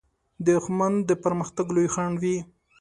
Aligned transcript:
دښمن 0.45 0.93
د 1.09 1.11
پرمختګ 1.23 1.67
لوی 1.75 1.87
خنډ 1.93 2.15
وي 2.23 2.37